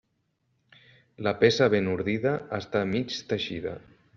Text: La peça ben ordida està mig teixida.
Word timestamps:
La 1.27 1.33
peça 1.43 1.67
ben 1.75 1.91
ordida 1.93 2.35
està 2.61 2.85
mig 2.95 3.19
teixida. 3.35 3.77